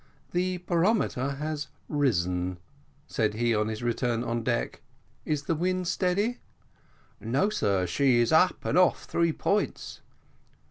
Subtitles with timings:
[0.31, 2.57] "The barometer has risen,"
[3.05, 4.81] said he on his return on deck.
[5.25, 6.39] "Is the wind steady?"
[7.19, 10.01] "No, sir, she's up and off three points."